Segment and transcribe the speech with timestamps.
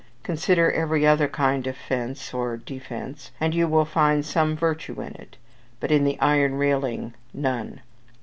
[0.23, 5.13] Consider every other kind of fence or defence, and you will find some virtue in
[5.13, 5.37] it;
[5.79, 7.81] but in the iron railing none.